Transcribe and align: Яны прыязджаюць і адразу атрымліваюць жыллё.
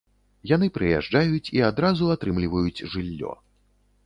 Яны 0.51 0.69
прыязджаюць 0.77 1.51
і 1.57 1.63
адразу 1.69 2.09
атрымліваюць 2.15 2.85
жыллё. 2.97 3.31